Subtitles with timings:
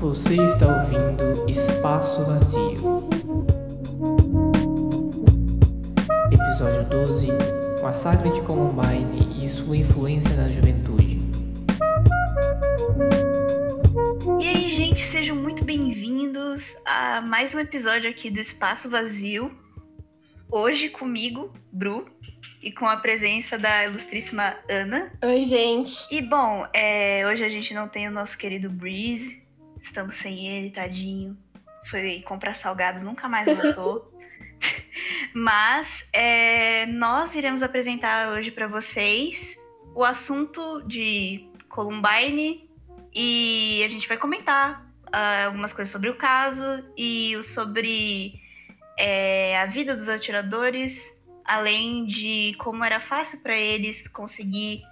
[0.00, 3.08] Você está ouvindo Espaço Vazio.
[6.32, 7.28] Episódio 12
[7.80, 11.20] Massacre de Columbine e sua influência na juventude.
[14.40, 19.56] E aí, gente, sejam muito bem-vindos a mais um episódio aqui do Espaço Vazio.
[20.50, 22.06] Hoje comigo, Bru,
[22.62, 25.12] e com a presença da ilustríssima Ana.
[25.22, 26.06] Oi, gente.
[26.10, 29.46] E bom, é, hoje a gente não tem o nosso querido Breeze,
[29.80, 31.36] estamos sem ele, tadinho.
[31.84, 34.12] Foi comprar salgado, nunca mais voltou.
[35.34, 39.56] Mas é, nós iremos apresentar hoje para vocês
[39.94, 42.68] o assunto de Columbine
[43.14, 48.40] e a gente vai comentar uh, algumas coisas sobre o caso e sobre
[48.98, 54.82] é, a vida dos atiradores, além de como era fácil para eles conseguir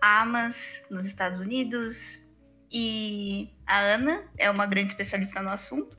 [0.00, 2.20] armas nos Estados Unidos.
[2.70, 5.96] E a Ana é uma grande especialista no assunto.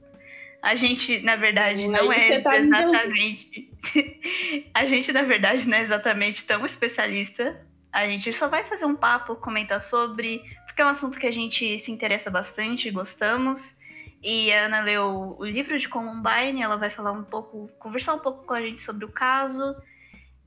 [0.61, 3.69] A gente, na verdade, não é tá exatamente.
[4.73, 7.61] a gente, na verdade, não é exatamente tão especialista.
[7.91, 11.31] A gente só vai fazer um papo, comentar sobre, porque é um assunto que a
[11.31, 13.77] gente se interessa bastante, gostamos.
[14.23, 18.19] E a Ana leu o livro de Columbine, ela vai falar um pouco, conversar um
[18.19, 19.75] pouco com a gente sobre o caso.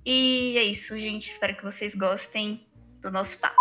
[0.07, 1.29] E é isso, gente.
[1.29, 2.65] Espero que vocês gostem
[3.03, 3.57] do nosso papo.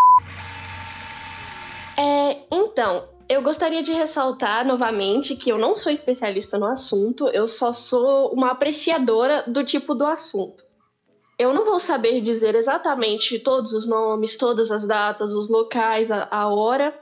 [1.98, 7.48] É, então, eu gostaria de ressaltar novamente que eu não sou especialista no assunto, eu
[7.48, 10.64] só sou uma apreciadora do tipo do assunto.
[11.38, 16.28] Eu não vou saber dizer exatamente todos os nomes, todas as datas, os locais, a,
[16.30, 16.98] a hora,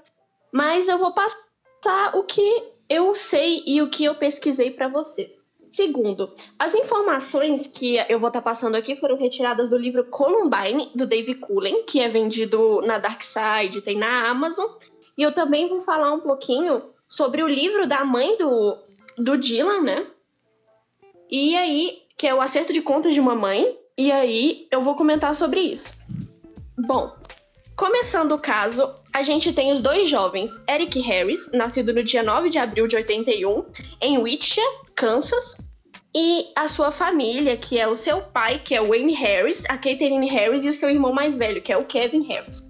[0.51, 5.42] mas eu vou passar o que eu sei e o que eu pesquisei para vocês.
[5.73, 10.91] Segundo, as informações que eu vou estar tá passando aqui foram retiradas do livro Columbine,
[10.93, 14.69] do Dave Cullen, que é vendido na Dark Side, tem na Amazon.
[15.17, 18.77] E eu também vou falar um pouquinho sobre o livro da mãe do,
[19.17, 20.05] do Dylan, né?
[21.27, 23.75] E aí, que é o Acerto de Contas de Mamãe.
[23.97, 25.95] E aí, eu vou comentar sobre isso.
[26.77, 27.15] Bom,
[27.75, 32.49] começando o caso, a gente tem os dois jovens, Eric Harris, nascido no dia 9
[32.49, 33.65] de abril de 81,
[33.99, 35.62] em Whittier, Kansas,
[36.15, 39.77] e a sua família, que é o seu pai, que é o Wayne Harris, a
[39.77, 42.61] Catherine Harris e o seu irmão mais velho, que é o Kevin Harris.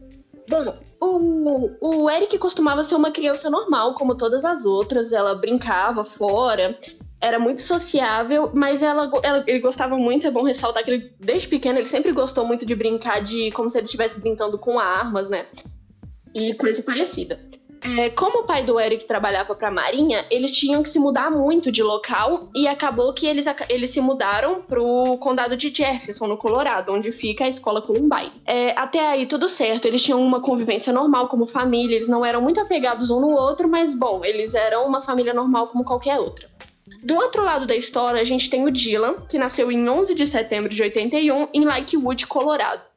[0.50, 5.12] Bom, o, o Eric costumava ser uma criança normal, como todas as outras.
[5.12, 6.78] Ela brincava fora,
[7.20, 11.48] era muito sociável, mas ela, ela, ele gostava muito, é bom ressaltar que ele, desde
[11.48, 15.28] pequeno, ele sempre gostou muito de brincar de como se ele estivesse brincando com armas,
[15.28, 15.46] né?
[16.34, 17.40] E coisa parecida.
[17.84, 21.30] É, como o pai do Eric trabalhava para a Marinha, eles tinham que se mudar
[21.30, 26.38] muito de local e acabou que eles, eles se mudaram pro condado de Jefferson, no
[26.38, 28.32] Colorado, onde fica a escola Columbine.
[28.46, 32.42] É, até aí tudo certo, eles tinham uma convivência normal como família, eles não eram
[32.42, 36.50] muito apegados um no outro, mas bom, eles eram uma família normal como qualquer outra.
[37.04, 40.26] Do outro lado da história, a gente tem o Dylan, que nasceu em 11 de
[40.26, 42.93] setembro de 81 em Lakewood, Colorado.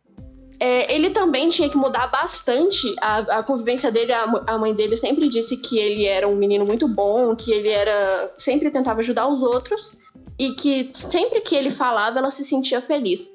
[0.58, 4.12] É, ele também tinha que mudar bastante a, a convivência dele.
[4.12, 7.68] A, a, mãe dele sempre disse que ele era um menino muito bom, que ele
[7.68, 9.98] era sempre tentava ajudar os outros
[10.38, 13.30] e que sempre que ele falava ela se sentia feliz.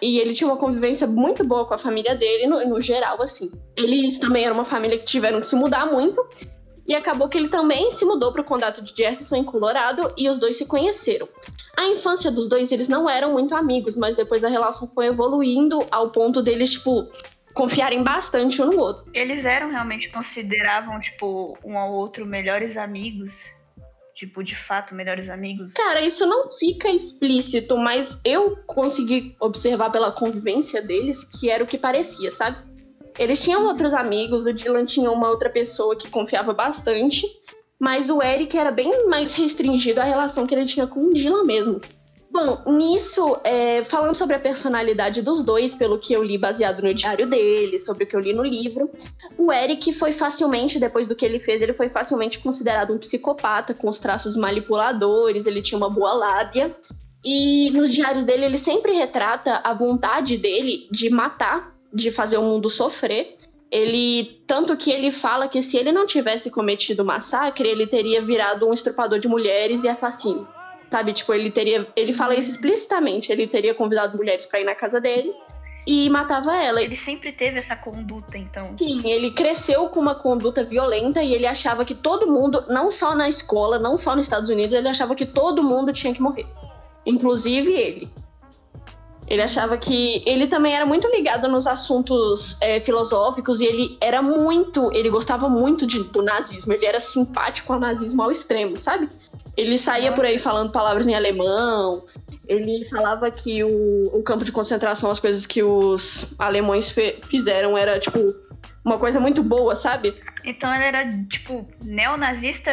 [0.00, 3.52] E ele tinha uma convivência muito boa com a família dele, no, no geral, assim.
[3.76, 6.24] Eles também eram uma família que tiveram que se mudar muito.
[6.86, 10.28] E acabou que ele também se mudou para o condado de Jefferson, em Colorado, e
[10.28, 11.28] os dois se conheceram.
[11.76, 15.84] A infância dos dois, eles não eram muito amigos, mas depois a relação foi evoluindo
[15.90, 17.08] ao ponto deles, tipo,
[17.52, 19.10] confiarem bastante um no outro.
[19.12, 23.50] Eles eram realmente consideravam, tipo, um ao outro melhores amigos?
[24.14, 25.74] Tipo, de fato, melhores amigos?
[25.74, 31.66] Cara, isso não fica explícito, mas eu consegui observar pela convivência deles que era o
[31.66, 32.56] que parecia, sabe?
[33.18, 37.26] Eles tinham outros amigos, o Dylan tinha uma outra pessoa que confiava bastante,
[37.78, 41.44] mas o Eric era bem mais restringido à relação que ele tinha com o Dylan
[41.44, 41.80] mesmo.
[42.30, 46.92] Bom, nisso, é, falando sobre a personalidade dos dois, pelo que eu li baseado no
[46.92, 48.90] diário dele, sobre o que eu li no livro,
[49.38, 53.72] o Eric foi facilmente, depois do que ele fez, ele foi facilmente considerado um psicopata,
[53.72, 56.76] com os traços manipuladores, ele tinha uma boa lábia.
[57.24, 62.42] E nos diários dele, ele sempre retrata a vontade dele de matar, de fazer o
[62.42, 63.36] mundo sofrer,
[63.70, 68.22] ele tanto que ele fala que se ele não tivesse cometido o massacre, ele teria
[68.22, 70.46] virado um estrupador de mulheres e assassino.
[70.90, 74.74] Sabe, tipo, ele teria, ele fala isso explicitamente, ele teria convidado mulheres para ir na
[74.74, 75.34] casa dele
[75.84, 76.80] e matava ela.
[76.80, 78.76] Ele sempre teve essa conduta, então.
[78.78, 83.16] Sim, ele cresceu com uma conduta violenta e ele achava que todo mundo, não só
[83.16, 86.46] na escola, não só nos Estados Unidos, ele achava que todo mundo tinha que morrer,
[87.04, 88.12] inclusive ele.
[89.26, 90.22] Ele achava que.
[90.24, 94.92] Ele também era muito ligado nos assuntos é, filosóficos e ele era muito.
[94.92, 96.72] Ele gostava muito de, do nazismo.
[96.72, 99.08] Ele era simpático ao nazismo ao extremo, sabe?
[99.56, 102.04] Ele saía por aí falando palavras em alemão.
[102.46, 106.94] Ele falava que o, o campo de concentração, as coisas que os alemães
[107.24, 108.18] fizeram, era, tipo,
[108.84, 110.14] uma coisa muito boa, sabe?
[110.44, 112.70] Então ele era, tipo, neonazista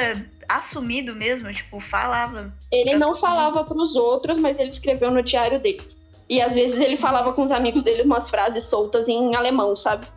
[0.48, 2.54] assumido mesmo, tipo, falava.
[2.72, 5.82] Ele não falava para os outros, mas ele escreveu no diário dele.
[6.34, 10.08] E às vezes ele falava com os amigos dele umas frases soltas em alemão, sabe?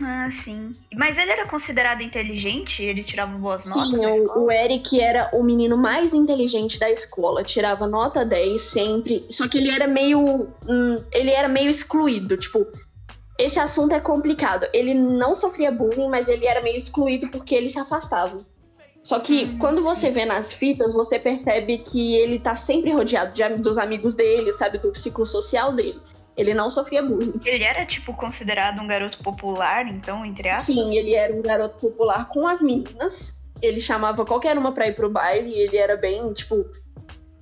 [0.00, 0.74] Ah, sim.
[0.94, 2.82] Mas ele era considerado inteligente?
[2.82, 4.00] Ele tirava boas notas?
[4.00, 7.44] Sim, o, o, Eric era o menino mais inteligente da escola.
[7.44, 9.26] Tirava nota 10 sempre.
[9.28, 10.48] Só que ele era meio.
[10.66, 12.38] Hum, ele era meio excluído.
[12.38, 12.66] Tipo,
[13.38, 14.66] esse assunto é complicado.
[14.72, 18.40] Ele não sofria bullying, mas ele era meio excluído porque ele se afastava.
[19.08, 19.58] Só que uhum.
[19.58, 24.14] quando você vê nas fitas, você percebe que ele tá sempre rodeado de, dos amigos
[24.14, 24.76] dele, sabe?
[24.76, 25.98] Do ciclo social dele.
[26.36, 27.40] Ele não sofria bullying.
[27.46, 30.66] Ele era, tipo, considerado um garoto popular, então, entre aspas?
[30.66, 33.42] Sim, ele era um garoto popular com as meninas.
[33.62, 36.66] Ele chamava qualquer uma pra ir pro baile e ele era bem, tipo.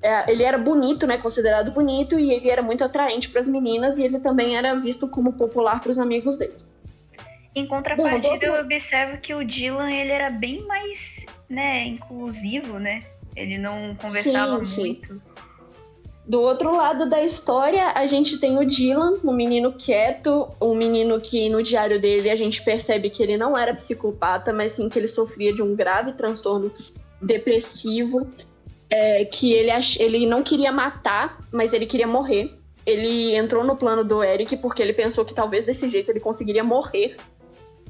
[0.00, 1.18] É, ele era bonito, né?
[1.18, 5.08] Considerado bonito, e ele era muito atraente para as meninas, e ele também era visto
[5.08, 6.54] como popular para os amigos dele.
[7.56, 13.04] Em contrapartida, Bom, eu observo que o Dylan ele era bem mais né, inclusivo, né?
[13.34, 15.14] Ele não conversava sim, muito.
[15.14, 15.20] Sim.
[16.26, 21.20] Do outro lado da história, a gente tem o Dylan, um menino quieto, um menino
[21.20, 24.98] que no diário dele a gente percebe que ele não era psicopata, mas sim que
[24.98, 26.72] ele sofria de um grave transtorno
[27.22, 28.26] depressivo,
[28.90, 29.70] é, que ele,
[30.00, 32.52] ele não queria matar, mas ele queria morrer.
[32.84, 36.64] Ele entrou no plano do Eric porque ele pensou que talvez desse jeito ele conseguiria
[36.64, 37.16] morrer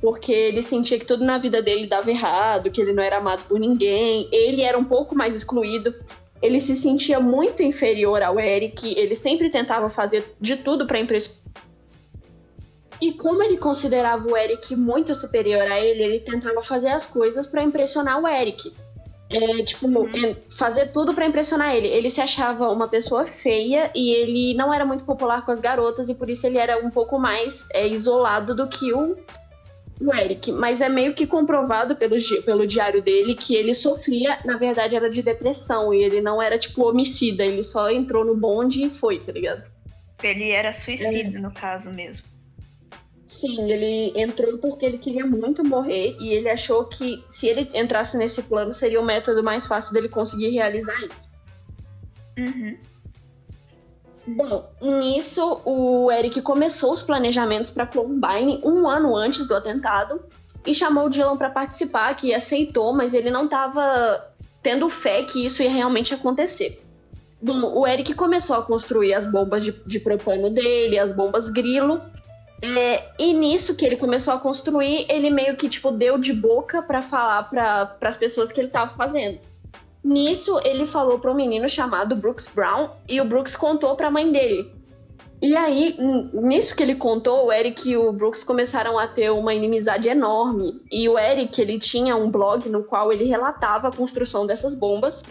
[0.06, 3.44] porque ele sentia que tudo na vida dele dava errado, que ele não era amado
[3.46, 5.92] por ninguém, ele era um pouco mais excluído.
[6.40, 11.42] Ele se sentia muito inferior ao Eric, ele sempre tentava fazer de tudo para impressionar.
[13.00, 17.44] E como ele considerava o Eric muito superior a ele, ele tentava fazer as coisas
[17.44, 18.72] para impressionar o Eric.
[19.28, 20.36] É, tipo, uhum.
[20.50, 21.88] fazer tudo para impressionar ele.
[21.88, 26.08] Ele se achava uma pessoa feia e ele não era muito popular com as garotas
[26.08, 29.16] e por isso ele era um pouco mais é, isolado do que o
[30.00, 34.58] o Eric, mas é meio que comprovado pelo, pelo diário dele que ele sofria, na
[34.58, 38.84] verdade, era de depressão e ele não era, tipo, homicida, ele só entrou no bonde
[38.84, 39.64] e foi, tá ligado?
[40.22, 41.40] Ele era suicida, é.
[41.40, 42.26] no caso mesmo.
[43.26, 48.16] Sim, ele entrou porque ele queria muito morrer e ele achou que se ele entrasse
[48.16, 51.28] nesse plano seria o método mais fácil dele conseguir realizar isso.
[52.38, 52.78] Uhum.
[54.26, 60.20] Bom, nisso o Eric começou os planejamentos para Columbine um ano antes do atentado
[60.66, 64.32] e chamou o Dylan para participar, que aceitou, mas ele não estava
[64.62, 66.82] tendo fé que isso ia realmente acontecer.
[67.40, 72.00] Bom, o Eric começou a construir as bombas de, de propano dele, as bombas grilo.
[72.60, 76.82] É, e nisso que ele começou a construir, ele meio que tipo deu de boca
[76.82, 79.38] para falar para as pessoas que ele estava fazendo.
[80.06, 84.10] Nisso, ele falou para um menino chamado Brooks Brown e o Brooks contou para a
[84.10, 84.72] mãe dele.
[85.42, 85.96] E aí,
[86.32, 90.80] nisso que ele contou, o Eric e o Brooks começaram a ter uma inimizade enorme.
[90.92, 95.24] E o Eric, ele tinha um blog no qual ele relatava a construção dessas bombas.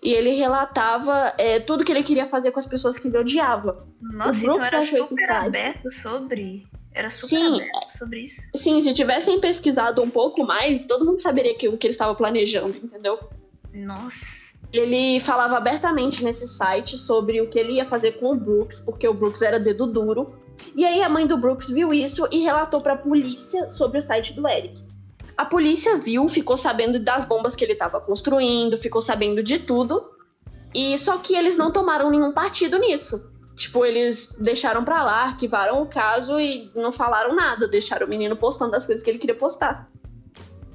[0.00, 3.84] E ele relatava é, tudo que ele queria fazer com as pessoas que ele odiava.
[4.00, 6.66] Nossa, o Brooks então era super aberto sobre...
[6.92, 8.42] Era super sim, aberto sobre isso.
[8.54, 12.14] Sim, se tivessem pesquisado um pouco mais, todo mundo saberia que, o que ele estava
[12.14, 13.18] planejando, entendeu?
[13.72, 14.58] Nossa.
[14.72, 19.06] Ele falava abertamente nesse site sobre o que ele ia fazer com o Brooks, porque
[19.06, 20.34] o Brooks era dedo duro.
[20.74, 24.02] E aí a mãe do Brooks viu isso e relatou para a polícia sobre o
[24.02, 24.84] site do Eric.
[25.36, 30.10] A polícia viu, ficou sabendo das bombas que ele estava construindo, ficou sabendo de tudo.
[30.74, 33.30] E só que eles não tomaram nenhum partido nisso.
[33.56, 38.36] Tipo, eles deixaram pra lá, arquivaram o caso e não falaram nada, deixaram o menino
[38.36, 39.90] postando as coisas que ele queria postar.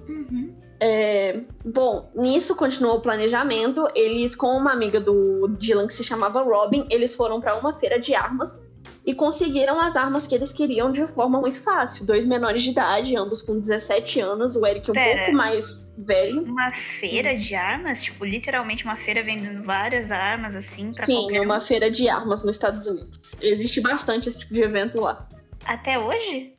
[0.08, 0.55] Uhum.
[0.80, 3.88] É, bom, nisso continuou o planejamento.
[3.96, 8.00] Eles, com uma amiga do Dylan que se chamava Robin, eles foram para uma feira
[8.00, 8.60] de armas
[9.06, 12.06] e conseguiram as armas que eles queriam de forma muito fácil.
[12.06, 16.44] Dois menores de idade, ambos com 17 anos, o Eric um Pera, pouco mais velho.
[16.44, 18.02] Uma feira de armas?
[18.02, 22.44] Tipo, literalmente uma feira vendendo várias armas, assim, pra Sim, é uma feira de armas
[22.44, 23.36] nos Estados Unidos.
[23.40, 25.28] Existe bastante esse tipo de evento lá.
[25.64, 26.55] Até hoje?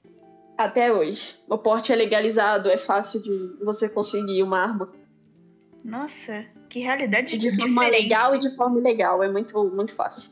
[0.56, 1.36] Até hoje.
[1.48, 4.92] O porte é legalizado, é fácil de você conseguir uma arma.
[5.84, 7.74] Nossa, que realidade de diferente.
[7.74, 10.30] forma legal e de forma ilegal, é muito, muito fácil.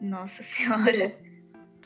[0.00, 1.14] Nossa senhora.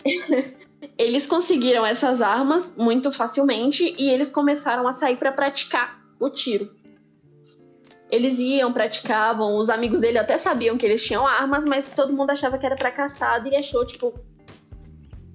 [0.98, 6.74] eles conseguiram essas armas muito facilmente e eles começaram a sair para praticar o tiro.
[8.10, 12.30] Eles iam, praticavam, os amigos dele até sabiam que eles tinham armas, mas todo mundo
[12.30, 14.14] achava que era fracassado e achou, tipo,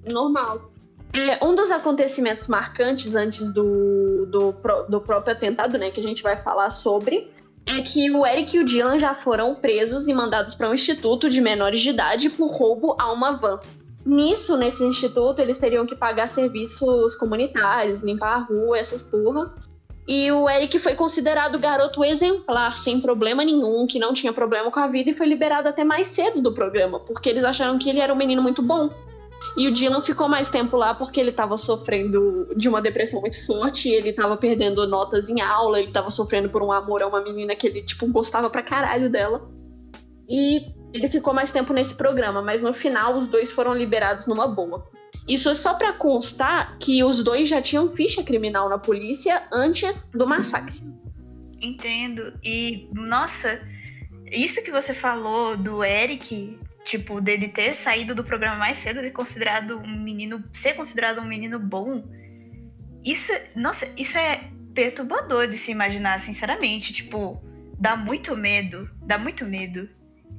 [0.10, 0.69] normal.
[1.14, 4.56] É, um dos acontecimentos marcantes antes do, do,
[4.88, 7.32] do próprio atentado, né, que a gente vai falar sobre,
[7.66, 11.30] é que o Eric e o Dylan já foram presos e mandados para um instituto
[11.30, 13.60] de menores de idade por roubo a uma van.
[14.06, 19.54] Nisso, nesse instituto, eles teriam que pagar serviços comunitários, limpar a rua, essas porra.
[20.08, 24.80] E o Eric foi considerado garoto exemplar, sem problema nenhum, que não tinha problema com
[24.80, 28.00] a vida e foi liberado até mais cedo do programa, porque eles acharam que ele
[28.00, 28.90] era um menino muito bom.
[29.58, 33.46] E o Dylan ficou mais tempo lá porque ele estava sofrendo de uma depressão muito
[33.46, 37.22] forte, ele estava perdendo notas em aula, ele estava sofrendo por um amor a uma
[37.22, 39.50] menina que ele, tipo, gostava pra caralho dela.
[40.30, 44.48] E ele ficou mais tempo nesse programa, mas no final os dois foram liberados numa
[44.48, 44.88] boa.
[45.28, 50.10] Isso é só para constar que os dois já tinham ficha criminal na polícia antes
[50.12, 50.82] do massacre.
[51.62, 52.34] Entendo.
[52.44, 53.62] E, nossa,
[54.32, 59.12] isso que você falou do Eric, tipo, dele ter saído do programa mais cedo, de
[59.12, 62.04] considerado um menino, ser considerado um menino bom,
[63.04, 66.94] isso, nossa, isso é perturbador de se imaginar, sinceramente.
[66.94, 67.42] Tipo,
[67.78, 69.90] dá muito medo, dá muito medo.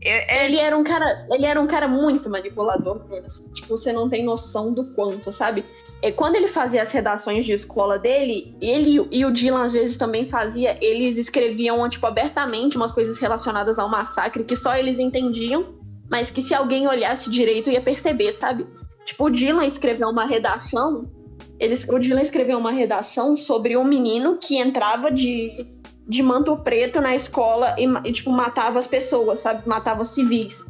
[0.03, 4.09] É, ele era um cara, ele era um cara muito manipulador, assim, tipo, você não
[4.09, 5.63] tem noção do quanto, sabe?
[6.03, 9.99] E quando ele fazia as redações de escola dele, ele e o Dylan às vezes
[9.99, 15.75] também fazia, eles escreviam tipo abertamente umas coisas relacionadas ao massacre que só eles entendiam,
[16.11, 18.67] mas que se alguém olhasse direito ia perceber, sabe?
[19.05, 21.11] Tipo, o Dylan escreveu uma redação,
[21.59, 25.67] eles, o Dylan escreveu uma redação sobre um menino que entrava de
[26.11, 29.67] de manto preto na escola e, e, tipo, matava as pessoas, sabe?
[29.69, 30.67] Matava civis.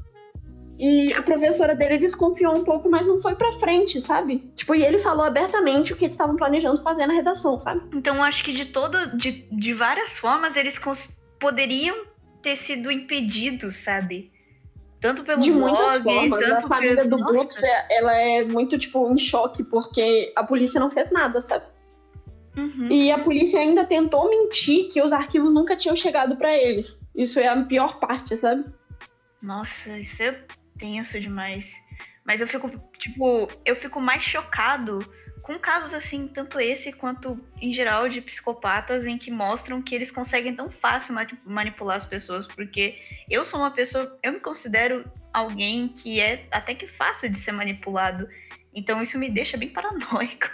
[0.78, 4.50] E a professora dele desconfiou um pouco, mas não foi pra frente, sabe?
[4.54, 7.80] Tipo, e ele falou abertamente o que eles estavam planejando fazer na redação, sabe?
[7.94, 10.78] Então, acho que de todo, de, de várias formas, eles
[11.38, 11.96] poderiam
[12.42, 14.30] ter sido impedidos, sabe?
[15.00, 16.40] Tanto pelo de blog, muitas formas.
[16.40, 17.16] tanto a família pelo...
[17.16, 21.40] do Brooks, é, ela é muito, tipo, em choque, porque a polícia não fez nada,
[21.40, 21.64] sabe?
[22.56, 22.88] Uhum.
[22.90, 27.00] E a polícia ainda tentou mentir que os arquivos nunca tinham chegado para eles.
[27.14, 28.64] Isso é a pior parte, sabe?
[29.40, 30.44] Nossa, isso é
[30.76, 31.76] tenso demais.
[32.24, 34.98] Mas eu fico, tipo, eu fico mais chocado
[35.50, 40.08] com casos assim, tanto esse quanto em geral de psicopatas, em que mostram que eles
[40.08, 41.12] conseguem tão fácil
[41.44, 42.94] manipular as pessoas, porque
[43.28, 47.50] eu sou uma pessoa, eu me considero alguém que é até que fácil de ser
[47.50, 48.28] manipulado.
[48.72, 50.48] Então isso me deixa bem paranoico.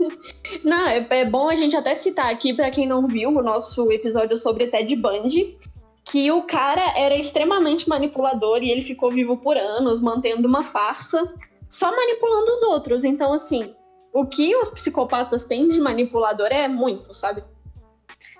[0.64, 3.92] Não, é, é, bom a gente até citar aqui, para quem não viu, o nosso
[3.92, 5.56] episódio sobre Ted Bundy,
[6.04, 11.32] que o cara era extremamente manipulador e ele ficou vivo por anos, mantendo uma farsa,
[11.68, 13.04] só manipulando os outros.
[13.04, 13.74] Então, assim,
[14.12, 17.44] o que os psicopatas têm de manipulador é muito, sabe?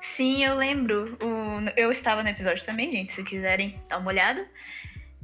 [0.01, 1.17] Sim, eu lembro.
[1.23, 1.71] O...
[1.77, 4.49] Eu estava no episódio também, gente, se quiserem dar uma olhada.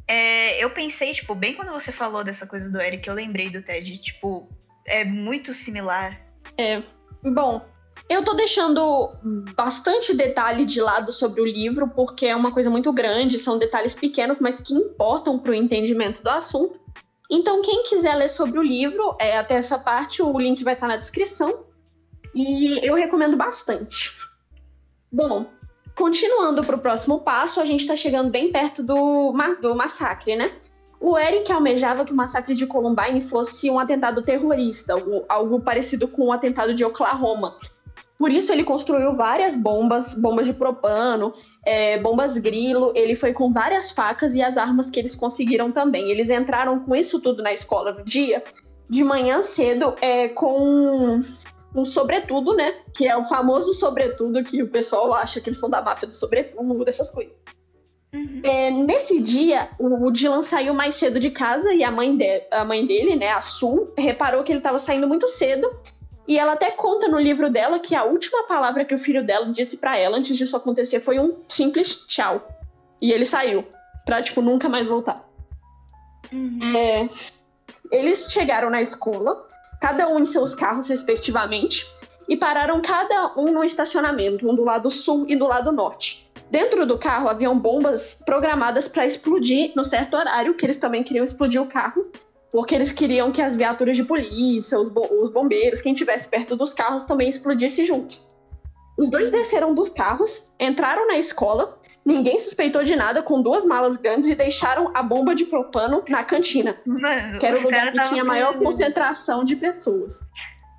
[0.07, 3.63] É, eu pensei, tipo, bem quando você falou dessa coisa do Eric, eu lembrei do
[3.63, 4.49] Ted, tipo,
[4.87, 6.21] é muito similar.
[6.57, 6.83] É.
[7.25, 7.67] Bom,
[8.09, 9.17] eu tô deixando
[9.57, 13.95] bastante detalhe de lado sobre o livro, porque é uma coisa muito grande, são detalhes
[13.95, 16.79] pequenos, mas que importam pro entendimento do assunto.
[17.31, 20.87] Então, quem quiser ler sobre o livro, é, até essa parte, o link vai estar
[20.87, 21.65] na descrição.
[22.35, 24.13] E eu recomendo bastante.
[25.11, 25.47] Bom,
[25.95, 30.53] continuando para o próximo passo, a gente está chegando bem perto do, do massacre, né?
[31.01, 34.95] O Eric almejava que o massacre de Columbine fosse um atentado terrorista,
[35.29, 37.57] algo parecido com o atentado de Oklahoma.
[38.19, 41.33] Por isso ele construiu várias bombas, bombas de propano,
[41.65, 42.93] é, bombas grilo.
[42.95, 46.11] Ele foi com várias facas e as armas que eles conseguiram também.
[46.11, 48.43] Eles entraram com isso tudo na escola no dia,
[48.89, 51.23] de manhã cedo, é, com
[51.75, 52.75] um sobretudo, né?
[52.95, 56.15] Que é o famoso sobretudo que o pessoal acha que eles são da máfia do
[56.15, 57.35] sobretudo, essas coisas.
[58.15, 58.41] Uhum.
[58.43, 62.65] É, nesse dia, o Dylan saiu mais cedo de casa e a mãe, de, a
[62.65, 65.69] mãe dele, né, a Sul, reparou que ele estava saindo muito cedo.
[66.27, 69.47] E ela até conta no livro dela que a última palavra que o filho dela
[69.47, 72.47] disse para ela antes disso acontecer foi um simples tchau.
[73.01, 73.65] E ele saiu,
[74.05, 75.25] pra, tipo, nunca mais voltar.
[76.33, 76.77] Uhum.
[76.77, 77.09] É,
[77.93, 79.47] eles chegaram na escola,
[79.81, 81.87] cada um em seus carros, respectivamente,
[82.29, 86.27] e pararam cada um no estacionamento, um do lado sul e do lado norte.
[86.51, 91.25] Dentro do carro haviam bombas programadas para explodir no certo horário, que eles também queriam
[91.25, 92.07] explodir o carro,
[92.51, 96.57] porque eles queriam que as viaturas de polícia, os, bo os bombeiros, quem estivesse perto
[96.57, 98.19] dos carros também explodisse junto.
[98.97, 103.97] Os dois desceram dos carros, entraram na escola, ninguém suspeitou de nada, com duas malas
[103.97, 108.09] grandes e deixaram a bomba de propano na cantina, Mano, que era o lugar que
[108.09, 108.29] tinha com...
[108.29, 110.21] maior concentração de pessoas.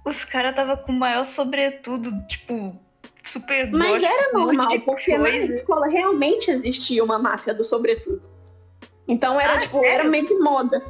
[0.05, 2.75] Os caras tava com o maior sobretudo, tipo,
[3.24, 8.21] super Mas era normal, de porque na escola realmente existia uma máfia do sobretudo.
[9.07, 10.81] Então era Ah, tipo, era meio que moda.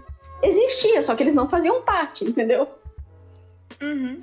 [0.44, 2.68] Existia, só que eles não faziam parte, entendeu?
[3.82, 4.22] Uhum.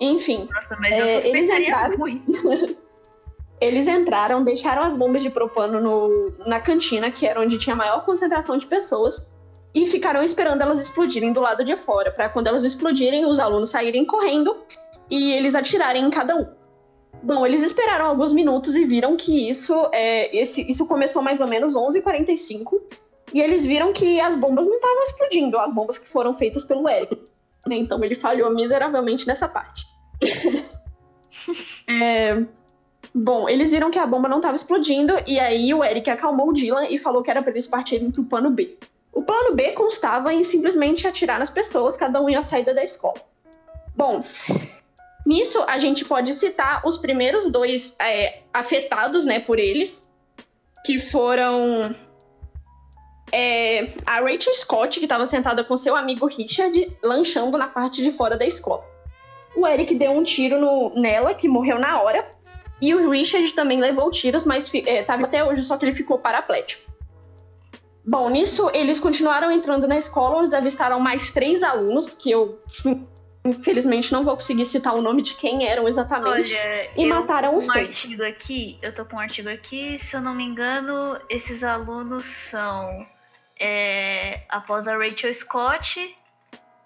[0.00, 2.32] Enfim, Nossa, mas É, eu eles entraram- muito.
[3.60, 7.76] eles entraram, deixaram as bombas de propano no- na cantina, que era onde tinha a
[7.78, 9.30] maior concentração de pessoas,
[9.74, 13.70] e ficaram esperando elas explodirem do lado de fora, para quando elas explodirem, os alunos
[13.70, 14.56] saírem correndo
[15.10, 16.46] e eles atirarem em cada um.
[17.22, 21.46] Bom, eles esperaram alguns minutos e viram que isso, é, esse, isso começou mais ou
[21.46, 22.80] menos 11h45,
[23.32, 26.88] e eles viram que as bombas não estavam explodindo, as bombas que foram feitas pelo
[26.88, 27.16] Eric.
[27.66, 27.76] né?
[27.76, 29.84] Então ele falhou miseravelmente nessa parte.
[31.88, 32.44] É,
[33.14, 36.52] Bom, eles viram que a bomba não estava explodindo e aí o Eric acalmou o
[36.52, 38.78] Dylan e falou que era para eles partirem pro plano B.
[39.12, 43.20] O plano B constava em simplesmente atirar nas pessoas, cada um ia saída da escola.
[43.96, 44.24] Bom,
[45.26, 50.08] nisso a gente pode citar os primeiros dois é, afetados, né, por eles,
[50.84, 51.94] que foram
[53.32, 58.12] é, a Rachel Scott, que estava sentada com seu amigo Richard, lanchando na parte de
[58.12, 58.84] fora da escola.
[59.56, 62.28] O Eric deu um tiro no- nela, que morreu na hora.
[62.80, 66.18] E o Richard também levou tiros, mas é, tava até hoje, só que ele ficou
[66.18, 66.90] paraplético.
[68.06, 72.58] Bom, nisso eles continuaram entrando na escola, eles avistaram mais três alunos, que eu
[73.44, 76.54] infelizmente não vou conseguir citar o nome de quem eram exatamente.
[76.54, 77.88] Olha, e eu mataram os um três.
[77.88, 82.24] artigo aqui, eu tô com um artigo aqui, se eu não me engano, esses alunos
[82.24, 83.06] são
[83.60, 86.16] é, após a Rachel Scott,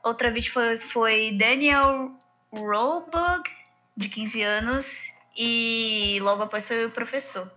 [0.03, 2.11] outra vítima foi, foi Daniel
[2.53, 3.51] Roebuck,
[3.97, 7.51] de 15 anos, e logo após foi o professor.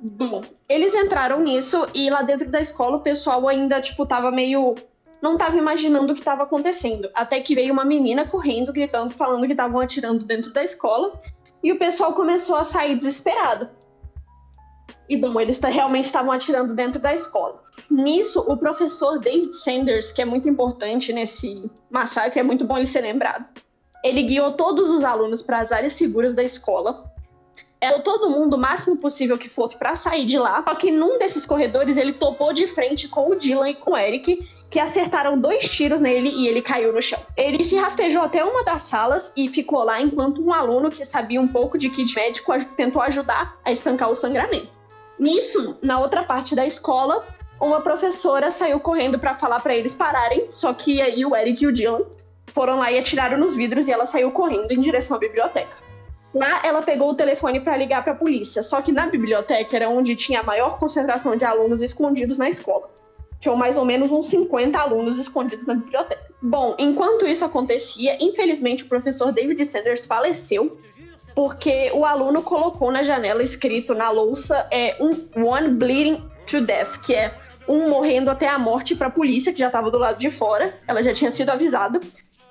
[0.00, 4.76] Bom, eles entraram nisso e lá dentro da escola o pessoal ainda, tipo, tava meio.
[5.20, 7.10] Não tava imaginando o que tava acontecendo.
[7.12, 11.18] Até que veio uma menina correndo, gritando, falando que estavam atirando dentro da escola.
[11.60, 13.68] E o pessoal começou a sair desesperado.
[15.08, 17.62] E bom, eles realmente estavam atirando dentro da escola.
[17.90, 22.86] Nisso, o professor David Sanders, que é muito importante nesse massacre, é muito bom ele
[22.86, 23.46] ser lembrado.
[24.04, 27.08] Ele guiou todos os alunos para as áreas seguras da escola
[27.80, 30.62] era todo mundo o máximo possível que fosse pra sair de lá.
[30.66, 33.96] Só que num desses corredores ele topou de frente com o Dylan e com o
[33.96, 37.20] Eric, que acertaram dois tiros nele e ele caiu no chão.
[37.36, 41.40] Ele se rastejou até uma das salas e ficou lá enquanto um aluno que sabia
[41.40, 44.77] um pouco de kit médico tentou ajudar a estancar o sangramento.
[45.18, 47.26] Nisso, na outra parte da escola,
[47.60, 51.66] uma professora saiu correndo pra falar pra eles pararem, só que aí o Eric e
[51.66, 52.02] o Dylan
[52.46, 55.76] foram lá e atiraram nos vidros e ela saiu correndo em direção à biblioteca.
[56.34, 59.88] Lá ela pegou o telefone para ligar para a polícia, só que na biblioteca era
[59.88, 62.88] onde tinha a maior concentração de alunos escondidos na escola.
[63.40, 66.28] Tinham mais ou menos uns 50 alunos escondidos na biblioteca.
[66.42, 70.78] Bom, enquanto isso acontecia, infelizmente o professor David Sanders faleceu
[71.38, 76.98] porque o aluno colocou na janela escrito na louça é um one bleeding to death,
[77.00, 77.32] que é
[77.68, 80.74] um morrendo até a morte para a polícia que já estava do lado de fora.
[80.84, 82.00] Ela já tinha sido avisada.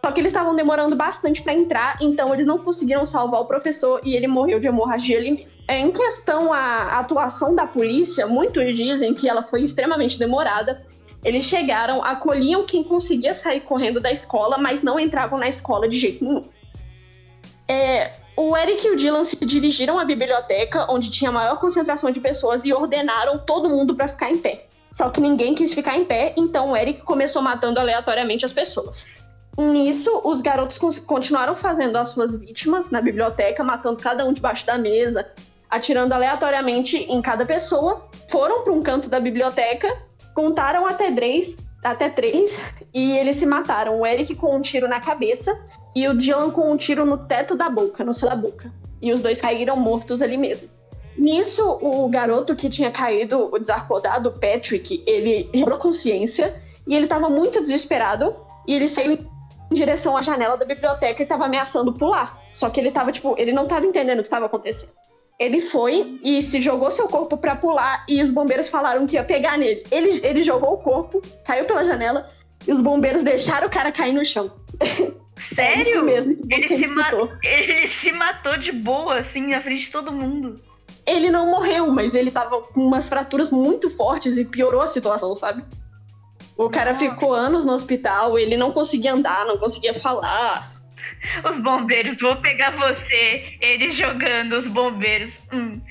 [0.01, 3.99] Só que eles estavam demorando bastante para entrar, então eles não conseguiram salvar o professor
[4.05, 5.61] e ele morreu de hemorragia ali mesmo.
[5.67, 10.81] É, Em questão à atuação da polícia, muitos dizem que ela foi extremamente demorada.
[11.25, 15.97] Eles chegaram, acolhiam quem conseguia sair correndo da escola, mas não entravam na escola de
[15.97, 16.45] jeito nenhum.
[17.67, 22.11] É, o Eric e o Dylan se dirigiram à biblioteca, onde tinha a maior concentração
[22.11, 24.67] de pessoas, e ordenaram todo mundo para ficar em pé.
[24.91, 29.07] Só que ninguém quis ficar em pé, então o Eric começou matando aleatoriamente as pessoas.
[29.57, 34.77] Nisso, os garotos continuaram fazendo as suas vítimas na biblioteca, matando cada um debaixo da
[34.77, 35.27] mesa,
[35.67, 38.07] atirando aleatoriamente em cada pessoa.
[38.29, 39.91] Foram para um canto da biblioteca,
[40.35, 41.57] contaram até três,
[41.91, 42.59] até três,
[42.93, 43.99] e eles se mataram.
[43.99, 45.51] O Eric com um tiro na cabeça
[45.95, 48.71] e o Dylan com um tiro no teto da boca, no céu da boca.
[49.01, 50.69] E os dois caíram mortos ali mesmo.
[51.17, 57.29] Nisso, o garoto que tinha caído, o desacordado, Patrick, ele recobrou consciência e ele estava
[57.29, 58.35] muito desesperado.
[58.67, 62.39] E ele saiu em direção à janela da biblioteca e estava ameaçando pular.
[62.53, 64.91] Só que ele tava, tipo, ele não estava entendendo o que estava acontecendo.
[65.39, 69.23] Ele foi e se jogou seu corpo para pular e os bombeiros falaram que ia
[69.23, 69.83] pegar nele.
[69.91, 72.27] Ele, ele jogou o corpo, caiu pela janela
[72.67, 74.51] e os bombeiros deixaram o cara cair no chão.
[75.39, 76.03] É isso Sério?
[76.03, 77.29] mesmo Ele se, ma- escutou.
[77.43, 80.59] ele se matou de boa, assim, na frente de todo mundo.
[81.05, 85.35] Ele não morreu, mas ele tava com umas fraturas muito fortes e piorou a situação,
[85.35, 85.63] sabe?
[86.57, 87.07] O cara Nossa.
[87.07, 90.76] ficou anos no hospital, ele não conseguia andar, não conseguia falar.
[91.49, 93.57] Os bombeiros, vou pegar você.
[93.61, 95.43] Ele jogando os bombeiros.
[95.53, 95.81] Hum.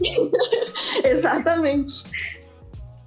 [1.04, 2.04] Exatamente.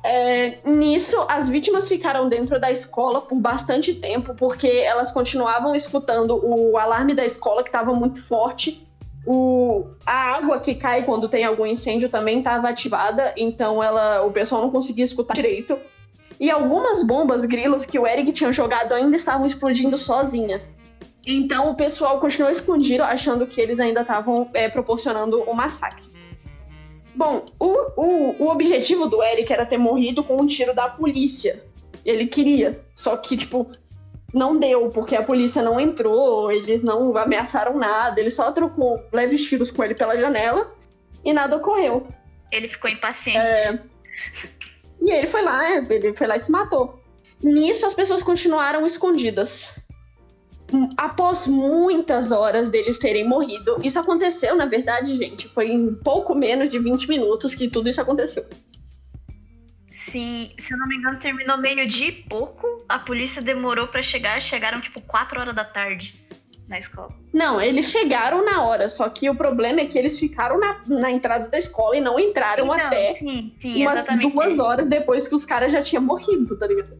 [0.06, 6.39] É, nisso, as vítimas ficaram dentro da escola por bastante tempo, porque elas continuavam escutando
[6.43, 8.86] o alarme da escola, que estava muito forte.
[9.26, 14.32] O, a água que cai quando tem algum incêndio também estava ativada, então ela, o
[14.32, 15.80] pessoal não conseguia escutar direito.
[16.38, 20.60] E algumas bombas grilos que o Eric tinha jogado ainda estavam explodindo sozinha.
[21.26, 26.04] Então o pessoal continuou escondido, achando que eles ainda estavam é, proporcionando o um massacre.
[27.16, 31.64] Bom, o, o, o objetivo do Eric era ter morrido com um tiro da polícia.
[32.04, 32.76] Ele queria.
[32.96, 33.72] Só que, tipo,
[34.34, 39.46] não deu, porque a polícia não entrou, eles não ameaçaram nada, ele só trocou leves
[39.46, 40.74] tiros com ele pela janela
[41.24, 42.08] e nada ocorreu.
[42.52, 43.38] Ele ficou impaciente.
[43.38, 43.80] É...
[45.02, 47.00] E ele foi lá, ele foi lá e se matou.
[47.42, 49.83] Nisso, as pessoas continuaram escondidas
[50.98, 56.70] após muitas horas deles terem morrido, isso aconteceu, na verdade, gente, foi em pouco menos
[56.70, 58.44] de 20 minutos que tudo isso aconteceu.
[59.92, 62.84] Sim, se eu não me engano, terminou meio-dia e pouco.
[62.90, 66.20] A polícia demorou para chegar, chegaram tipo 4 horas da tarde
[66.68, 67.10] na escola.
[67.32, 71.12] Não, eles chegaram na hora, só que o problema é que eles ficaram na, na
[71.12, 75.36] entrada da escola e não entraram então, até sim, sim, umas duas horas depois que
[75.36, 76.98] os caras já tinham morrido, tá ligado?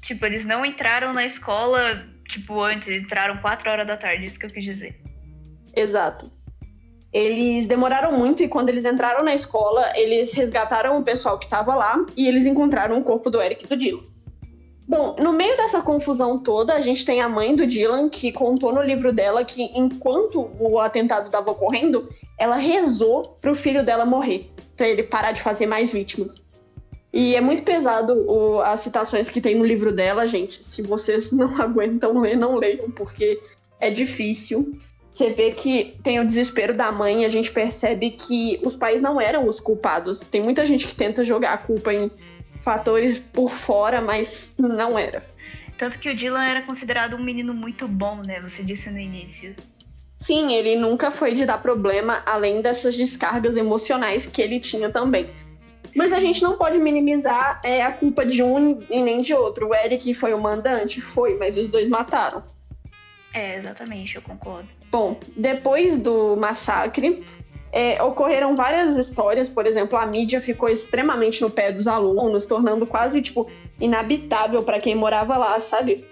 [0.00, 4.46] Tipo, eles não entraram na escola tipo, antes, entraram 4 horas da tarde, isso que
[4.46, 5.00] eu quis dizer.
[5.74, 6.30] Exato.
[7.12, 11.74] Eles demoraram muito e quando eles entraram na escola, eles resgataram o pessoal que estava
[11.74, 14.02] lá e eles encontraram o corpo do Eric e do Dylan.
[14.88, 18.72] Bom, no meio dessa confusão toda, a gente tem a mãe do Dylan que contou
[18.72, 22.08] no livro dela que enquanto o atentado estava ocorrendo,
[22.38, 26.40] ela rezou para o filho dela morrer, para ele parar de fazer mais vítimas.
[27.16, 30.62] E é muito pesado o, as citações que tem no livro dela, gente.
[30.62, 33.40] Se vocês não aguentam ler, não leiam, porque
[33.80, 34.70] é difícil.
[35.10, 39.18] Você vê que tem o desespero da mãe, a gente percebe que os pais não
[39.18, 40.20] eram os culpados.
[40.20, 42.10] Tem muita gente que tenta jogar a culpa em
[42.62, 45.24] fatores por fora, mas não era.
[45.78, 48.42] Tanto que o Dylan era considerado um menino muito bom, né?
[48.42, 49.56] Você disse no início.
[50.18, 55.30] Sim, ele nunca foi de dar problema, além dessas descargas emocionais que ele tinha também.
[55.94, 59.68] Mas a gente não pode minimizar é, a culpa de um e nem de outro.
[59.68, 61.00] O Eric foi o mandante?
[61.00, 62.42] Foi, mas os dois mataram.
[63.32, 64.68] É, exatamente, eu concordo.
[64.90, 67.22] Bom, depois do massacre,
[67.72, 72.86] é, ocorreram várias histórias, por exemplo, a mídia ficou extremamente no pé dos alunos, tornando
[72.86, 76.06] quase, tipo, inabitável para quem morava lá, sabe?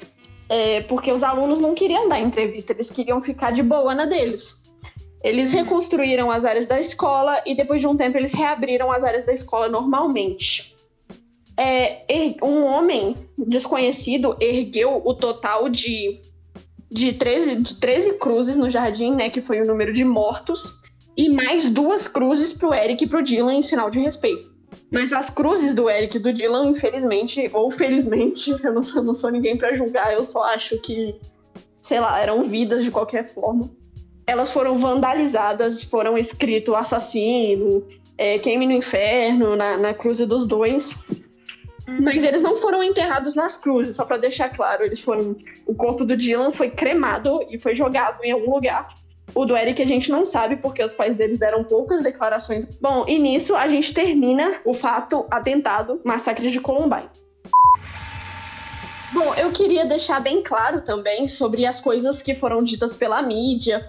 [0.49, 4.63] É, porque os alunos não queriam dar entrevista, eles queriam ficar de boa na deles.
[5.25, 9.25] Eles reconstruíram as áreas da escola e depois de um tempo eles reabriram as áreas
[9.25, 10.77] da escola normalmente.
[11.57, 12.05] É,
[12.43, 16.21] um homem desconhecido ergueu o total de,
[16.91, 20.83] de, 13, de 13 cruzes no jardim, né, que foi o número de mortos,
[21.17, 24.53] e mais duas cruzes para o Eric e para o Dylan em sinal de respeito.
[24.93, 29.15] Mas as cruzes do Eric e do Dylan, infelizmente, ou felizmente, eu não, eu não
[29.15, 31.19] sou ninguém para julgar, eu só acho que,
[31.81, 33.71] sei lá, eram vidas de qualquer forma
[34.27, 40.95] elas foram vandalizadas, foram escrito assassino, é, queime no inferno, na, na cruz dos dois.
[42.01, 44.85] Mas eles não foram enterrados nas cruzes, só para deixar claro.
[44.85, 45.37] Eles foram.
[45.67, 48.89] O corpo do Dylan foi cremado e foi jogado em algum lugar.
[49.35, 52.65] O do Eric a gente não sabe porque os pais deles deram poucas declarações.
[52.81, 57.09] Bom, e nisso a gente termina o fato atentado, massacre de Columbine.
[59.13, 63.87] Bom, eu queria deixar bem claro também sobre as coisas que foram ditas pela mídia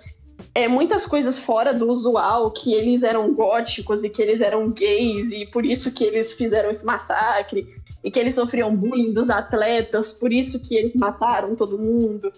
[0.55, 5.29] é, muitas coisas fora do usual, que eles eram góticos e que eles eram gays
[5.33, 7.67] e por isso que eles fizeram esse massacre
[8.01, 12.31] e que eles sofriam bullying dos atletas, por isso que eles mataram todo mundo.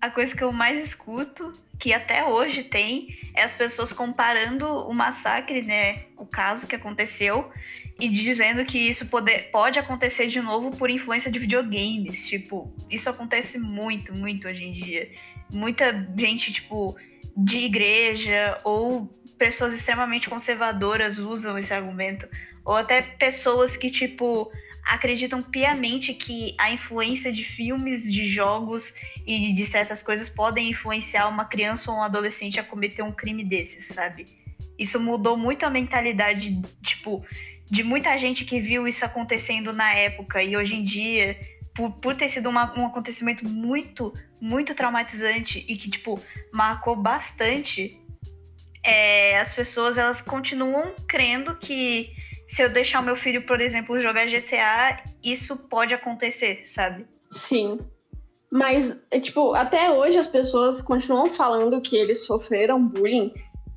[0.00, 4.92] A coisa que eu mais escuto, que até hoje tem, é as pessoas comparando o
[4.92, 7.50] massacre, né, o caso que aconteceu,
[8.00, 12.26] e dizendo que isso pode, pode acontecer de novo por influência de videogames.
[12.26, 15.10] Tipo, isso acontece muito, muito hoje em dia.
[15.52, 16.96] Muita gente, tipo,
[17.36, 22.28] de igreja ou pessoas extremamente conservadoras usam esse argumento,
[22.64, 24.52] ou até pessoas que, tipo,
[24.84, 28.92] acreditam piamente que a influência de filmes, de jogos
[29.26, 33.44] e de certas coisas podem influenciar uma criança ou um adolescente a cometer um crime
[33.44, 34.26] desses, sabe?
[34.78, 37.24] Isso mudou muito a mentalidade, tipo,
[37.66, 41.38] de muita gente que viu isso acontecendo na época e hoje em dia
[41.80, 46.20] por, por ter sido uma, um acontecimento muito, muito traumatizante e que, tipo,
[46.52, 47.98] marcou bastante,
[48.84, 52.10] é, as pessoas, elas continuam crendo que
[52.46, 57.06] se eu deixar o meu filho, por exemplo, jogar GTA, isso pode acontecer, sabe?
[57.30, 57.78] Sim.
[58.52, 63.32] Mas, é, tipo, até hoje as pessoas continuam falando que eles sofreram bullying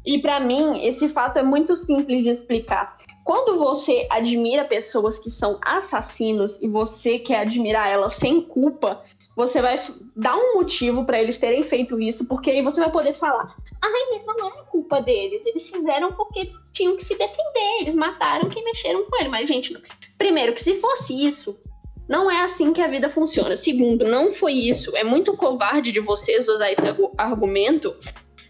[0.06, 2.98] E para mim, esse fato é muito simples de explicar.
[3.24, 9.02] Quando você admira pessoas que são assassinos e você quer admirar elas sem culpa,
[9.36, 9.80] você vai
[10.16, 14.04] dar um motivo para eles terem feito isso, porque aí você vai poder falar: ai,
[14.12, 18.64] mas não é culpa deles, eles fizeram porque tinham que se defender, eles mataram quem
[18.64, 19.30] mexeram com ele.
[19.30, 19.76] Mas, gente,
[20.18, 21.60] primeiro, que se fosse isso,
[22.08, 23.56] não é assim que a vida funciona.
[23.56, 24.96] Segundo, não foi isso.
[24.96, 26.84] É muito covarde de vocês usar esse
[27.18, 27.96] argumento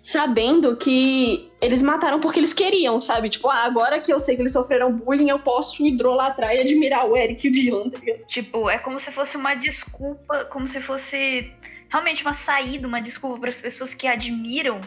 [0.03, 3.29] sabendo que eles mataram porque eles queriam, sabe?
[3.29, 7.07] Tipo, ah, agora que eu sei que eles sofreram bullying, eu posso hidrolatrar e admirar
[7.07, 8.27] o Eric e o Dylan, tá ligado?
[8.27, 11.49] Tipo, é como se fosse uma desculpa, como se fosse
[11.89, 14.81] realmente uma saída, uma desculpa para as pessoas que admiram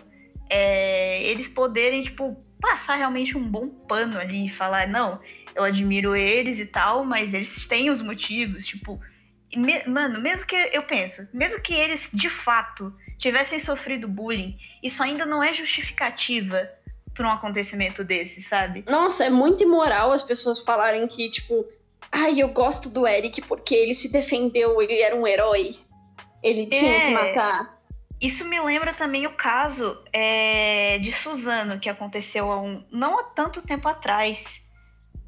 [0.51, 5.19] é, eles poderem, tipo, passar realmente um bom pano ali e falar, não,
[5.55, 9.01] eu admiro eles e tal, mas eles têm os motivos, tipo.
[9.57, 15.03] Me, mano, mesmo que eu penso, mesmo que eles de fato tivessem sofrido bullying, isso
[15.03, 16.71] ainda não é justificativa
[17.17, 18.85] para um acontecimento desse, sabe?
[18.87, 21.67] Nossa, é muito imoral as pessoas falarem que, tipo,
[22.13, 25.75] ai, eu gosto do Eric porque ele se defendeu, ele era um herói.
[26.43, 27.07] Ele tinha é...
[27.07, 27.77] que matar.
[28.21, 33.25] Isso me lembra também o caso é, de Suzano, que aconteceu há um, não há
[33.25, 34.65] tanto tempo atrás.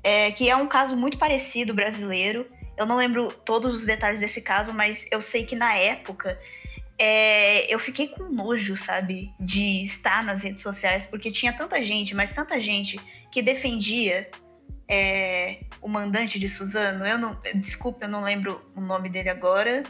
[0.03, 2.47] É, que é um caso muito parecido brasileiro.
[2.77, 6.39] Eu não lembro todos os detalhes desse caso, mas eu sei que na época
[6.99, 12.15] é, eu fiquei com nojo, sabe, de estar nas redes sociais, porque tinha tanta gente,
[12.15, 12.99] mas tanta gente
[13.31, 14.29] que defendia
[14.89, 17.07] é, o mandante de Suzano.
[17.07, 19.85] Eu não, desculpa, eu não lembro o nome dele agora.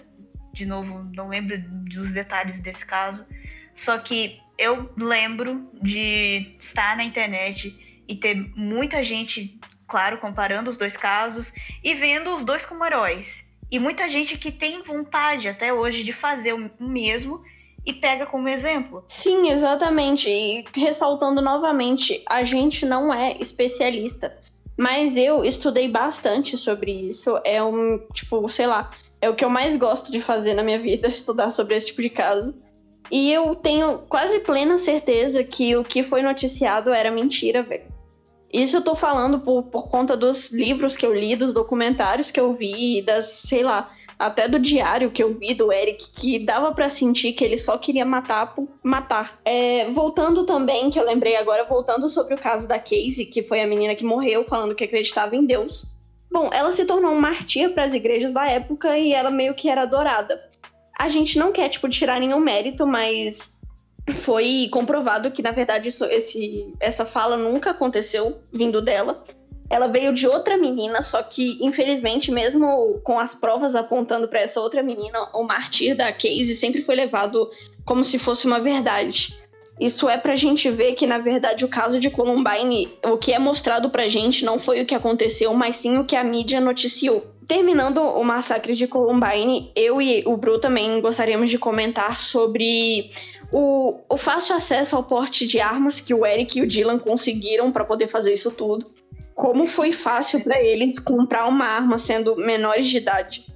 [0.52, 3.26] De novo, não lembro dos detalhes desse caso.
[3.74, 10.76] Só que eu lembro de estar na internet e ter muita gente, claro, comparando os
[10.76, 13.47] dois casos e vendo os dois como heróis.
[13.70, 17.40] E muita gente que tem vontade até hoje de fazer o mesmo
[17.84, 19.04] e pega como exemplo.
[19.08, 20.28] Sim, exatamente.
[20.28, 24.36] E ressaltando novamente, a gente não é especialista.
[24.76, 27.40] Mas eu estudei bastante sobre isso.
[27.44, 30.78] É um, tipo, sei lá, é o que eu mais gosto de fazer na minha
[30.78, 32.54] vida, estudar sobre esse tipo de caso.
[33.10, 37.97] E eu tenho quase plena certeza que o que foi noticiado era mentira, velho.
[38.52, 42.40] Isso eu tô falando por, por conta dos livros que eu li, dos documentários que
[42.40, 46.72] eu vi, das, sei lá, até do diário que eu vi do Eric, que dava
[46.72, 49.38] para sentir que ele só queria matar por matar.
[49.44, 53.60] É, voltando também, que eu lembrei agora, voltando sobre o caso da Casey, que foi
[53.60, 55.86] a menina que morreu falando que acreditava em Deus.
[56.30, 59.68] Bom, ela se tornou um martir para as igrejas da época e ela meio que
[59.68, 60.42] era adorada.
[60.98, 63.57] A gente não quer, tipo, tirar nenhum mérito, mas
[64.12, 69.22] foi comprovado que, na verdade, isso, esse, essa fala nunca aconteceu vindo dela.
[69.70, 74.60] Ela veio de outra menina, só que, infelizmente, mesmo com as provas apontando para essa
[74.60, 77.50] outra menina, o martir da Casey sempre foi levado
[77.84, 79.36] como se fosse uma verdade.
[79.80, 83.38] Isso é pra gente ver que, na verdade, o caso de Columbine, o que é
[83.38, 87.24] mostrado pra gente não foi o que aconteceu, mas sim o que a mídia noticiou.
[87.46, 93.08] Terminando o massacre de Columbine, eu e o Bru também gostaríamos de comentar sobre
[93.50, 97.72] o, o fácil acesso ao porte de armas que o Eric e o Dylan conseguiram
[97.72, 98.90] para poder fazer isso tudo.
[99.34, 103.46] Como foi fácil para eles comprar uma arma sendo menores de idade.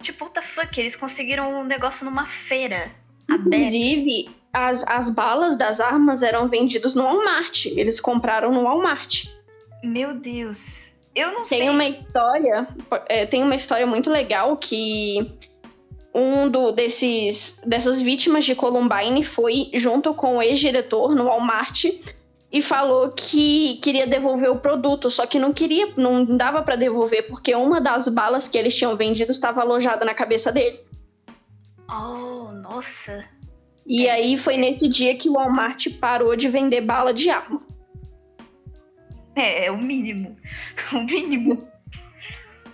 [0.00, 0.80] Tipo, what the fuck?
[0.80, 2.90] Eles conseguiram um negócio numa feira.
[3.28, 7.66] Inclusive, as, as balas das armas eram vendidas no Walmart.
[7.66, 9.26] Eles compraram no Walmart.
[9.84, 10.90] Meu Deus.
[11.14, 11.70] Eu não tem sei.
[11.70, 12.66] Uma história.
[13.08, 15.30] É, tem uma história muito legal que
[16.14, 21.84] um do, desses, dessas vítimas de Columbine foi junto com o ex-diretor no Walmart
[22.52, 27.28] e falou que queria devolver o produto, só que não queria, não dava para devolver
[27.28, 30.80] porque uma das balas que eles tinham vendido estava alojada na cabeça dele.
[31.88, 33.24] Oh, nossa.
[33.86, 34.12] E é.
[34.12, 37.62] aí foi nesse dia que o Walmart parou de vender bala de arma.
[39.36, 40.36] É, é o mínimo.
[40.92, 41.69] O mínimo.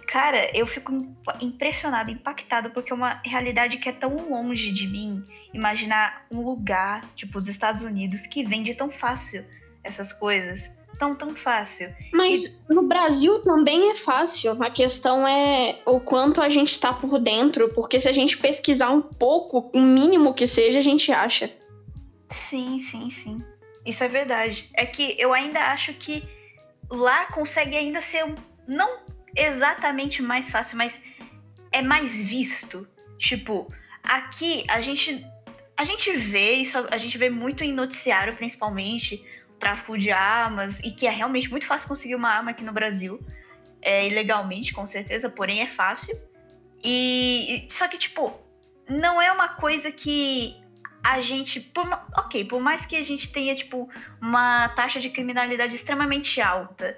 [0.07, 0.92] Cara, eu fico
[1.42, 5.25] impressionado, impactado, porque é uma realidade que é tão longe de mim.
[5.53, 9.45] Imaginar um lugar, tipo os Estados Unidos, que vende tão fácil
[9.83, 10.77] essas coisas.
[10.97, 11.95] Tão, tão fácil.
[12.14, 12.75] Mas e...
[12.75, 14.62] no Brasil também é fácil.
[14.62, 18.90] A questão é o quanto a gente tá por dentro, porque se a gente pesquisar
[18.90, 21.51] um pouco, o mínimo que seja, a gente acha.
[22.29, 23.45] Sim, sim, sim.
[23.85, 24.71] Isso é verdade.
[24.73, 26.23] É que eu ainda acho que
[26.90, 28.35] lá consegue ainda ser um.
[28.66, 29.06] Não
[29.37, 31.01] exatamente mais fácil, mas
[31.72, 32.87] é mais visto.
[33.18, 33.72] Tipo,
[34.03, 35.25] aqui a gente
[35.77, 40.81] a gente vê isso, a gente vê muito em noticiário, principalmente, o tráfico de armas,
[40.81, 43.20] e que é realmente muito fácil conseguir uma arma aqui no Brasil.
[43.83, 46.18] É, ilegalmente, com certeza, porém é fácil.
[46.83, 47.66] E.
[47.70, 48.40] Só que, tipo,
[48.88, 50.57] não é uma coisa que
[51.05, 51.61] a gente.
[51.61, 53.88] Por, ok, por mais que a gente tenha, tipo,
[54.20, 56.96] uma taxa de criminalidade extremamente alta,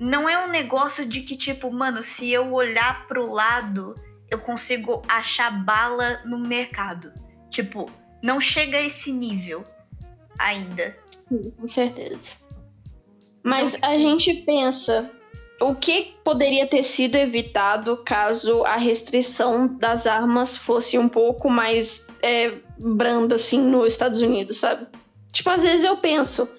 [0.00, 3.94] não é um negócio de que, tipo, mano, se eu olhar pro lado,
[4.30, 7.12] eu consigo achar bala no mercado.
[7.50, 7.90] Tipo,
[8.22, 9.62] não chega a esse nível
[10.38, 10.96] ainda.
[11.10, 12.36] Sim, com certeza.
[13.44, 15.10] Mas a gente pensa
[15.60, 22.06] o que poderia ter sido evitado caso a restrição das armas fosse um pouco mais
[22.22, 24.86] é, branda, assim, nos Estados Unidos, sabe?
[25.30, 26.50] Tipo, às vezes eu penso,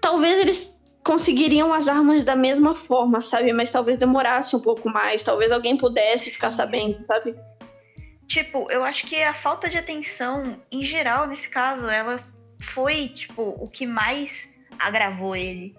[0.00, 0.71] talvez eles
[1.04, 3.52] conseguiriam as armas da mesma forma, sabe?
[3.52, 7.34] Mas talvez demorasse um pouco mais, talvez alguém pudesse ficar sabendo, sabe?
[8.26, 12.18] Tipo, eu acho que a falta de atenção, em geral, nesse caso, ela
[12.60, 15.76] foi, tipo, o que mais agravou ele.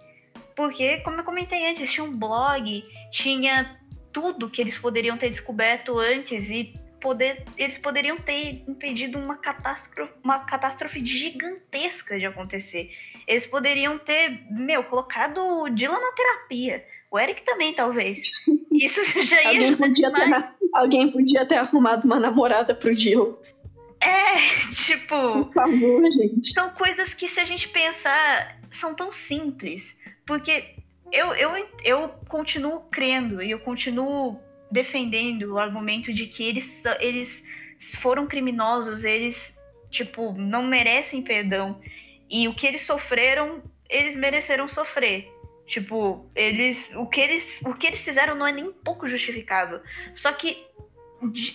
[0.56, 3.80] Porque, como eu comentei antes, tinha um blog, tinha
[4.12, 10.14] tudo que eles poderiam ter descoberto antes e poder, eles poderiam ter impedido uma catástrofe,
[10.24, 12.92] uma catástrofe gigantesca de acontecer.
[13.28, 16.84] Eles poderiam ter, meu, colocado o Dylan na terapia.
[17.12, 18.32] O Eric também, talvez.
[18.72, 20.32] Isso já ia alguém podia, ter,
[20.74, 23.36] alguém podia ter arrumado uma namorada pro Dylan.
[24.00, 24.38] É,
[24.74, 25.44] tipo.
[25.44, 26.54] Por favor, gente.
[26.54, 30.00] São coisas que, se a gente pensar, são tão simples.
[30.26, 30.76] Porque
[31.12, 34.40] eu, eu, eu continuo crendo e eu continuo
[34.74, 37.46] defendendo o argumento de que eles, eles
[38.00, 39.58] foram criminosos, eles,
[39.90, 41.80] tipo, não merecem perdão.
[42.30, 45.32] E o que eles sofreram, eles mereceram sofrer.
[45.68, 46.92] Tipo, eles.
[46.96, 49.80] O que eles, o que eles fizeram não é nem um pouco justificável.
[50.14, 50.58] Só que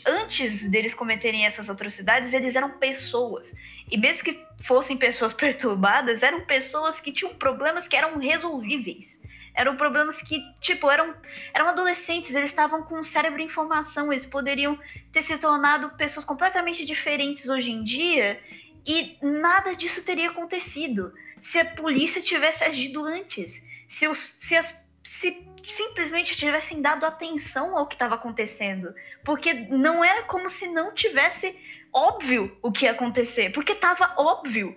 [0.06, 3.54] antes deles cometerem essas atrocidades, eles eram pessoas.
[3.90, 9.20] E mesmo que fossem pessoas perturbadas, eram pessoas que tinham problemas que eram resolvíveis.
[9.58, 11.16] Eram problemas que, tipo, eram,
[11.52, 14.78] eram adolescentes, eles estavam com o cérebro em formação, eles poderiam
[15.10, 18.40] ter se tornado pessoas completamente diferentes hoje em dia
[18.86, 23.66] e nada disso teria acontecido se a polícia tivesse agido antes.
[23.88, 28.94] Se, os, se, as, se simplesmente tivessem dado atenção ao que estava acontecendo.
[29.24, 31.58] Porque não era como se não tivesse
[31.92, 33.50] óbvio o que ia acontecer.
[33.50, 34.76] Porque estava óbvio.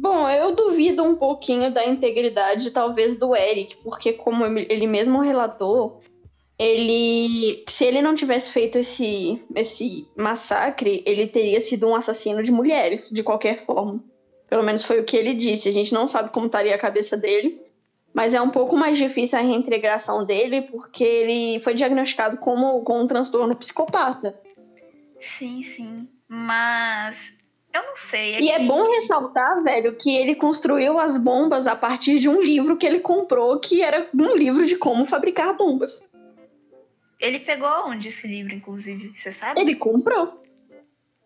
[0.00, 6.00] Bom, eu duvido um pouquinho da integridade, talvez, do Eric, porque, como ele mesmo relatou,
[6.58, 7.62] ele.
[7.68, 13.10] Se ele não tivesse feito esse, esse massacre, ele teria sido um assassino de mulheres,
[13.10, 14.02] de qualquer forma.
[14.48, 15.68] Pelo menos foi o que ele disse.
[15.68, 17.60] A gente não sabe como estaria a cabeça dele,
[18.14, 23.02] mas é um pouco mais difícil a reintegração dele, porque ele foi diagnosticado como, com
[23.02, 24.34] um transtorno psicopata.
[25.18, 26.08] Sim, sim.
[26.26, 27.39] Mas
[27.72, 28.34] eu não sei.
[28.34, 28.50] É e que...
[28.50, 32.86] é bom ressaltar, velho, que ele construiu as bombas a partir de um livro que
[32.86, 36.10] ele comprou, que era um livro de como fabricar bombas.
[37.20, 39.12] Ele pegou onde esse livro, inclusive?
[39.14, 39.60] Você sabe?
[39.60, 40.40] Ele comprou.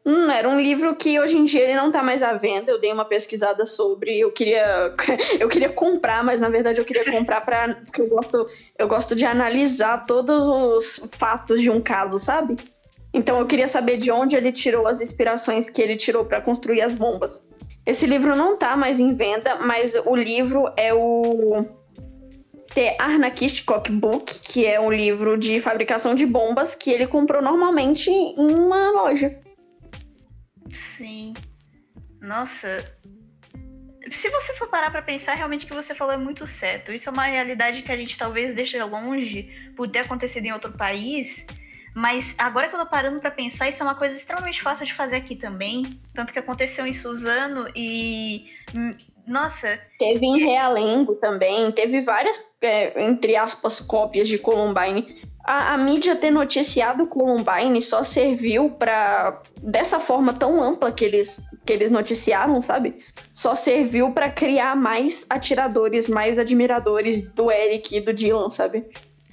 [0.06, 2.70] Hum, era um livro que hoje em dia ele não tá mais à venda.
[2.70, 4.20] Eu dei uma pesquisada sobre.
[4.20, 4.94] Eu queria,
[5.40, 8.46] eu queria comprar, mas na verdade eu queria comprar para porque eu gosto,
[8.78, 12.56] eu gosto de analisar todos os fatos de um caso, sabe?
[13.14, 16.82] Então eu queria saber de onde ele tirou as inspirações que ele tirou para construir
[16.82, 17.48] as bombas.
[17.86, 21.64] Esse livro não tá mais em venda, mas o livro é o
[22.74, 28.10] The Arnakist Cookbook, que é um livro de fabricação de bombas que ele comprou normalmente
[28.10, 29.40] em uma loja.
[30.72, 31.34] Sim.
[32.20, 32.84] Nossa.
[34.10, 36.92] Se você for parar para pensar, realmente o que você falou é muito certo.
[36.92, 40.72] Isso é uma realidade que a gente talvez deixe longe por ter acontecido em outro
[40.72, 41.46] país.
[41.94, 44.92] Mas agora que eu tô parando para pensar, isso é uma coisa extremamente fácil de
[44.92, 46.00] fazer aqui também.
[46.12, 48.50] Tanto que aconteceu em Suzano e.
[48.74, 49.78] Hum, nossa.
[49.98, 51.70] Teve em Realengo também.
[51.72, 55.06] Teve várias, é, entre aspas, cópias de Columbine
[55.44, 61.38] a, a, mídia ter noticiado Columbine só serviu para dessa forma tão ampla que eles
[61.66, 62.98] que eles noticiaram, sabe?
[63.32, 68.86] Só serviu para criar mais atiradores, mais admiradores do Eric e do Dylan, sabe?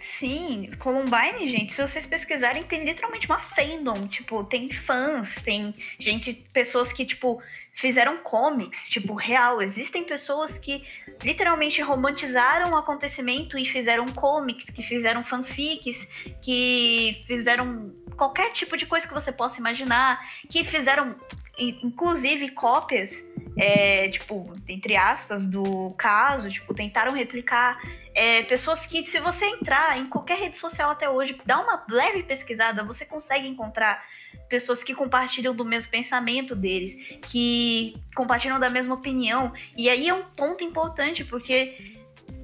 [0.04, 6.34] Sim, Columbine, gente, se vocês pesquisarem, tem literalmente uma fandom, tipo, tem fãs, tem gente,
[6.52, 7.40] pessoas que, tipo,
[7.72, 9.62] fizeram comics, tipo, real.
[9.62, 10.84] Existem pessoas que
[11.24, 16.08] literalmente romantizaram o acontecimento e fizeram comics, que fizeram fanfics,
[16.42, 21.16] que fizeram qualquer tipo de coisa que você possa imaginar, que fizeram
[21.60, 23.24] inclusive cópias,
[23.56, 27.80] é, tipo, entre aspas, do caso, tipo, tentaram replicar
[28.14, 32.24] é, pessoas que, se você entrar em qualquer rede social até hoje, dá uma leve
[32.24, 34.04] pesquisada, você consegue encontrar
[34.50, 39.54] pessoas que compartilham do mesmo pensamento deles, que compartilham da mesma opinião.
[39.78, 41.98] E aí é um ponto importante, porque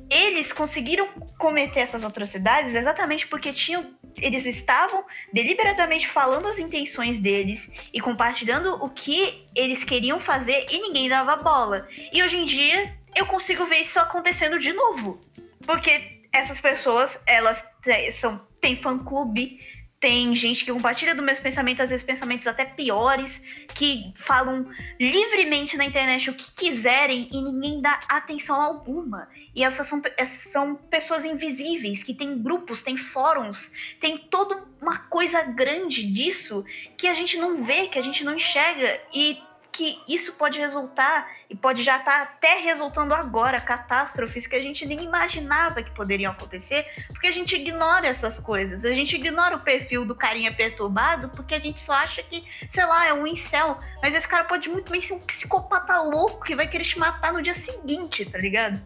[0.09, 1.07] eles conseguiram
[1.37, 8.73] cometer essas atrocidades exatamente porque tinham eles estavam deliberadamente falando as intenções deles e compartilhando
[8.83, 11.87] o que eles queriam fazer e ninguém dava bola.
[12.11, 15.21] E hoje em dia eu consigo ver isso acontecendo de novo.
[15.67, 17.63] Porque essas pessoas, elas
[18.11, 19.59] são têm fã-clube,
[19.99, 23.41] tem gente que compartilha do mesmo pensamento, às vezes pensamentos até piores,
[23.73, 24.67] que falam
[24.99, 29.27] livremente na internet o que quiserem e ninguém dá atenção alguma.
[29.55, 34.97] E essas são, essas são pessoas invisíveis, que tem grupos, tem fóruns, tem toda uma
[34.97, 36.63] coisa grande disso
[36.95, 39.01] que a gente não vê, que a gente não enxerga.
[39.13, 39.39] E
[39.77, 44.61] que isso pode resultar e pode já estar tá até resultando agora catástrofes que a
[44.61, 48.83] gente nem imaginava que poderiam acontecer, porque a gente ignora essas coisas.
[48.83, 52.85] A gente ignora o perfil do carinha perturbado porque a gente só acha que, sei
[52.87, 56.55] lá, é um incel, mas esse cara pode muito bem ser um psicopata louco que
[56.55, 58.81] vai querer te matar no dia seguinte, tá ligado?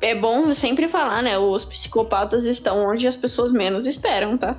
[0.00, 1.36] É bom sempre falar, né?
[1.36, 4.56] Os psicopatas estão onde as pessoas menos esperam, tá?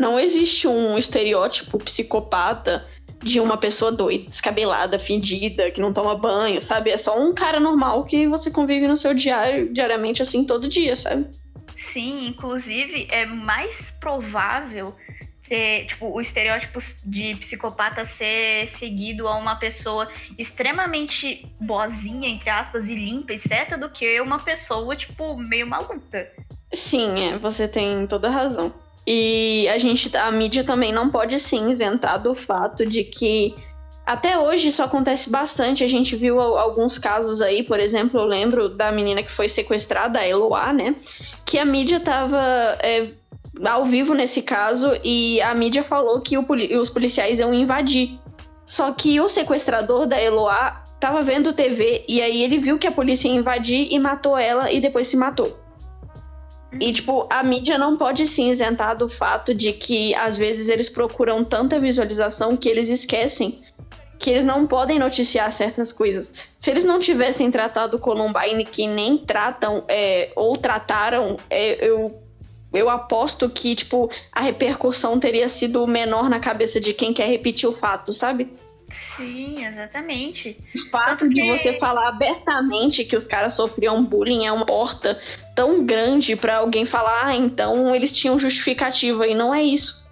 [0.00, 2.86] Não existe um estereótipo psicopata
[3.22, 6.90] de uma pessoa doida, descabelada, fedida, que não toma banho, sabe?
[6.90, 10.96] É só um cara normal que você convive no seu diário, diariamente, assim, todo dia,
[10.96, 11.26] sabe?
[11.74, 14.94] Sim, inclusive é mais provável
[15.42, 20.08] ser, tipo, o estereótipo de psicopata ser seguido a uma pessoa
[20.38, 26.30] extremamente boazinha, entre aspas, e limpa e certa, do que uma pessoa, tipo, meio maluca.
[26.72, 28.72] Sim, é, você tem toda a razão.
[29.12, 33.56] E a gente, a mídia também não pode sim isentar do fato de que
[34.06, 35.82] até hoje isso acontece bastante.
[35.82, 40.20] A gente viu alguns casos aí, por exemplo, eu lembro da menina que foi sequestrada,
[40.20, 40.94] a Eloá, né?
[41.44, 42.38] Que a mídia tava
[42.84, 43.08] é,
[43.64, 48.16] ao vivo nesse caso e a mídia falou que poli os policiais iam invadir.
[48.64, 52.92] Só que o sequestrador da Eloá tava vendo TV e aí ele viu que a
[52.92, 55.59] polícia ia invadir e matou ela e depois se matou.
[56.78, 60.88] E, tipo, a mídia não pode se isentar do fato de que, às vezes, eles
[60.88, 63.60] procuram tanta visualização que eles esquecem
[64.20, 66.32] que eles não podem noticiar certas coisas.
[66.58, 72.20] Se eles não tivessem tratado Columbine, que nem tratam é, ou trataram, é, eu,
[72.70, 77.66] eu aposto que, tipo, a repercussão teria sido menor na cabeça de quem quer repetir
[77.66, 78.52] o fato, sabe?
[78.90, 80.58] Sim, exatamente.
[80.74, 81.34] O fato que...
[81.34, 85.20] de você falar abertamente que os caras sofriam bullying é uma porta
[85.54, 90.06] tão grande para alguém falar, ah, então eles tinham justificativa, e não é isso.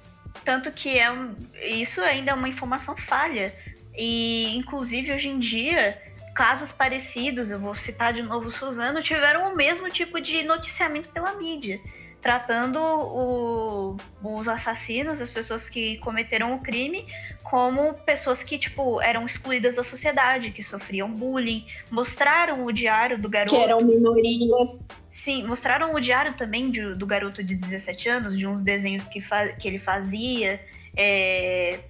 [0.45, 1.35] Tanto que é um...
[1.63, 3.55] isso ainda é uma informação falha.
[3.97, 6.01] E, inclusive, hoje em dia,
[6.35, 11.35] casos parecidos, eu vou citar de novo Suzano, tiveram o mesmo tipo de noticiamento pela
[11.35, 11.81] mídia
[12.21, 17.07] tratando o, os assassinos, as pessoas que cometeram o crime,
[17.43, 21.65] como pessoas que, tipo, eram excluídas da sociedade, que sofriam bullying.
[21.91, 23.57] Mostraram o diário do garoto.
[23.57, 24.89] Que eram minorias.
[25.09, 29.21] Sim, mostraram o diário também de, do garoto de 17 anos, de uns desenhos que,
[29.59, 30.61] que ele fazia,
[30.97, 31.81] é,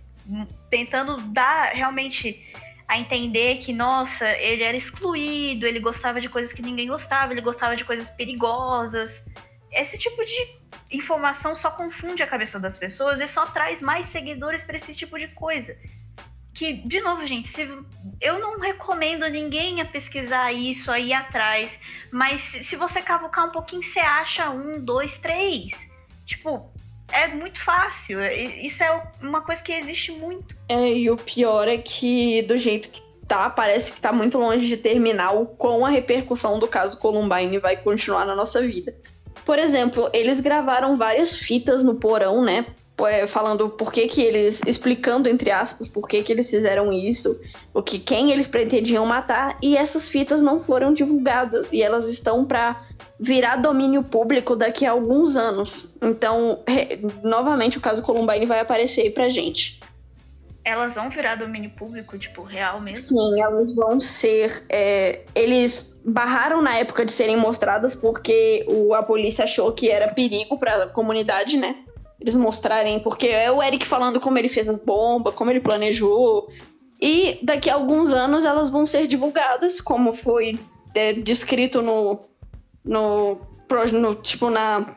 [0.70, 2.44] tentando dar realmente
[2.86, 7.40] a entender que, nossa, ele era excluído, ele gostava de coisas que ninguém gostava, ele
[7.40, 9.26] gostava de coisas perigosas
[9.72, 10.58] esse tipo de
[10.92, 15.18] informação só confunde a cabeça das pessoas e só traz mais seguidores para esse tipo
[15.18, 15.76] de coisa.
[16.54, 17.68] Que, de novo, gente, se,
[18.20, 23.52] eu não recomendo ninguém a pesquisar isso aí atrás, mas se, se você cavucar um
[23.52, 25.88] pouquinho, você acha um, dois, três.
[26.26, 26.72] Tipo,
[27.12, 28.20] é muito fácil.
[28.20, 30.56] É, isso é uma coisa que existe muito.
[30.68, 34.66] É, e o pior é que, do jeito que tá, parece que tá muito longe
[34.66, 38.94] de terminar o com a repercussão do caso Columbine vai continuar na nossa vida.
[39.48, 42.66] Por exemplo, eles gravaram várias fitas no porão, né?
[43.06, 44.60] É, falando por que, que eles.
[44.66, 47.34] explicando, entre aspas, por que, que eles fizeram isso,
[47.72, 51.72] o que quem eles pretendiam matar, e essas fitas não foram divulgadas.
[51.72, 52.78] E elas estão para
[53.18, 55.94] virar domínio público daqui a alguns anos.
[56.02, 59.80] Então, re, novamente, o caso Columbine vai aparecer aí pra gente.
[60.68, 63.00] Elas vão virar domínio público, tipo, real mesmo?
[63.00, 64.66] Sim, elas vão ser.
[64.68, 70.12] É, eles barraram na época de serem mostradas porque o, a polícia achou que era
[70.12, 71.74] perigo para a comunidade, né?
[72.20, 76.48] Eles mostrarem, porque é o Eric falando como ele fez as bombas, como ele planejou.
[77.00, 80.58] E daqui a alguns anos elas vão ser divulgadas, como foi
[80.94, 82.28] é, descrito no,
[82.84, 83.40] no,
[83.92, 84.94] no, tipo, na,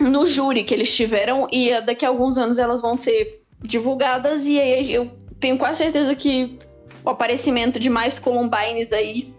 [0.00, 1.48] no júri que eles tiveram.
[1.50, 4.44] E daqui a alguns anos elas vão ser divulgadas.
[4.44, 6.58] E aí eu tenho quase certeza que
[7.04, 9.34] o aparecimento de mais Columbines aí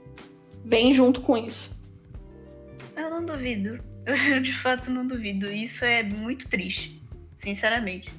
[0.63, 1.77] vem junto com isso.
[2.95, 3.79] Eu não duvido.
[4.31, 5.51] Eu de fato não duvido.
[5.51, 6.99] Isso é muito triste,
[7.35, 8.11] sinceramente.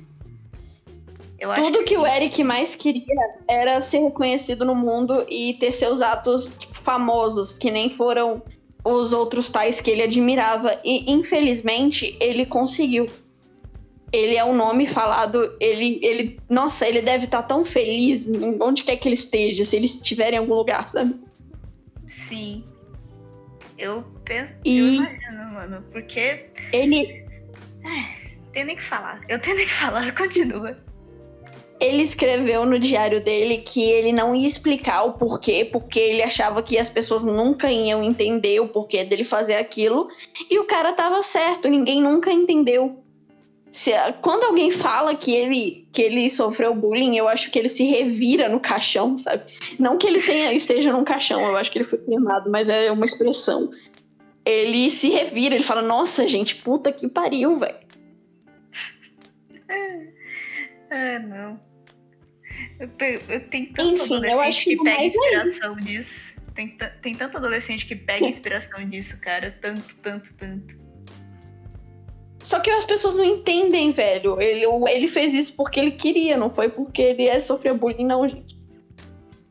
[1.38, 1.84] Eu Tudo que...
[1.84, 1.96] que...
[1.96, 3.16] o Eric mais queria
[3.48, 8.42] era ser reconhecido no mundo e ter seus atos tipo, famosos, que nem foram
[8.84, 10.78] os outros tais que ele admirava.
[10.84, 13.06] E infelizmente ele conseguiu.
[14.12, 18.28] Ele é um nome falado, ele, ele, nossa, ele deve estar tão feliz
[18.60, 21.14] onde quer que ele esteja, se ele estiver em algum lugar, sabe?
[22.08, 22.64] Sim.
[23.78, 27.24] Eu penso, E- eu imagino, mano, porque Ele,
[28.52, 29.20] tem nem que falar.
[29.28, 30.76] Eu tenho nem que falar, continua.
[31.80, 36.62] ele escreveu no diário dele que ele não ia explicar o porquê, porque ele achava
[36.62, 40.08] que as pessoas nunca iam entender o porquê dele fazer aquilo.
[40.50, 43.02] E o cara tava certo, ninguém nunca entendeu.
[43.72, 47.84] Se, quando alguém fala que ele, que ele sofreu bullying, eu acho que ele se
[47.84, 49.44] revira no caixão, sabe?
[49.78, 52.90] Não que ele tenha, esteja num caixão, eu acho que ele foi cremado, mas é
[52.90, 53.70] uma expressão.
[54.44, 57.78] Ele se revira, ele fala: Nossa, gente, puta que pariu, velho.
[60.90, 61.60] Ah, não.
[62.78, 62.90] Eu,
[63.28, 66.40] eu tenho tanto Enfim, adolescente acho que que pega é inspiração disso.
[66.54, 69.56] Tem, tem tanto adolescente que pega inspiração disso, cara.
[69.60, 70.79] Tanto, tanto, tanto.
[72.42, 74.40] Só que as pessoas não entendem, velho.
[74.40, 78.26] Ele, ele fez isso porque ele queria, não foi porque ele é, sofreu bullying, não,
[78.26, 78.56] gente.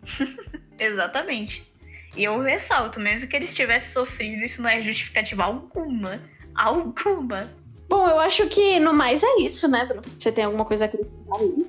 [0.78, 1.72] Exatamente.
[2.16, 6.20] E eu ressalto, mesmo que eles tivessem sofrido, isso não é justificativa alguma.
[6.56, 7.54] Alguma.
[7.88, 10.04] Bom, eu acho que no mais é isso, né, Bruno?
[10.20, 11.66] Você tem alguma coisa a acrescentar aí?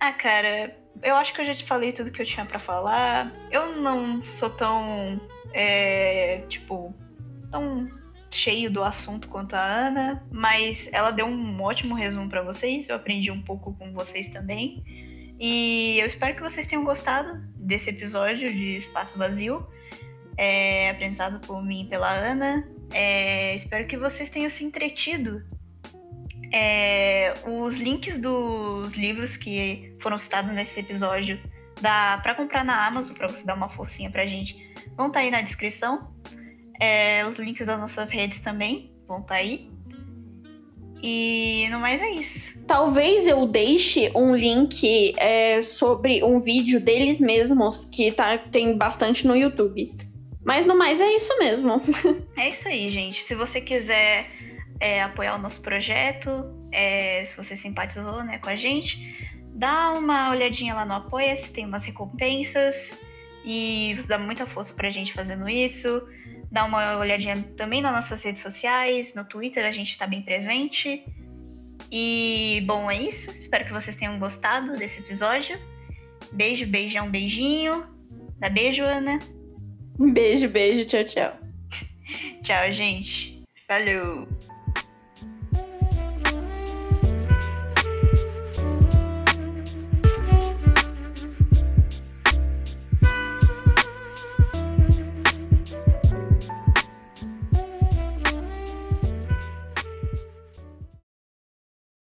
[0.00, 3.32] Ah, cara, eu acho que eu já te falei tudo que eu tinha pra falar.
[3.50, 5.20] Eu não sou tão.
[5.52, 6.94] É, tipo.
[7.50, 7.88] tão
[8.36, 12.88] cheio do assunto quanto a Ana, mas ela deu um ótimo resumo pra vocês.
[12.88, 14.84] Eu aprendi um pouco com vocês também.
[15.40, 19.66] E eu espero que vocês tenham gostado desse episódio de Espaço Vazio,
[20.36, 22.68] é, apresentado por mim e pela Ana.
[22.92, 25.44] É, espero que vocês tenham se entretido
[26.52, 31.40] é, os links dos livros que foram citados nesse episódio
[32.22, 34.56] para comprar na Amazon para você dar uma forcinha pra gente
[34.96, 36.14] vão estar aí na descrição
[36.80, 39.70] É, os links das nossas redes também vão estar aí
[41.02, 47.20] e no mais é isso Talvez eu deixe um link é, sobre um vídeo deles
[47.20, 49.94] mesmos, que tá, tem bastante no YouTube.
[50.44, 51.80] Mas no mais é isso mesmo.
[52.36, 54.28] é isso aí gente se você quiser
[54.80, 56.30] é, apoiar o nosso projeto
[56.72, 59.16] é, se você simpatizou né, com a gente
[59.56, 62.98] dá uma olhadinha lá no Apoia-se, tem umas recompensas
[63.44, 66.06] e você dá muita força pra gente fazendo isso.
[66.50, 71.04] Dá uma olhadinha também nas nossas redes sociais, no Twitter a gente tá bem presente.
[71.90, 73.30] E bom, é isso.
[73.30, 75.58] Espero que vocês tenham gostado desse episódio.
[76.32, 77.86] Beijo, beijão, beijinho.
[78.38, 79.20] Dá beijo, Ana.
[79.98, 81.40] Um beijo, beijo, tchau, tchau.
[82.42, 83.42] Tchau, gente.
[83.66, 84.28] Falou.